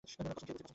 কসম 0.03 0.27
খেয়ে 0.37 0.53
বলছি। 0.53 0.69